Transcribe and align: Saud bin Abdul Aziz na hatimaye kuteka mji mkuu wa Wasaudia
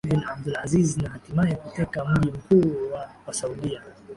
Saud 0.03 0.11
bin 0.13 0.21
Abdul 0.33 0.55
Aziz 0.63 0.89
na 0.97 1.07
hatimaye 1.13 1.53
kuteka 1.61 2.05
mji 2.05 2.29
mkuu 2.35 2.69
wa 2.93 3.01
Wasaudia 3.27 3.81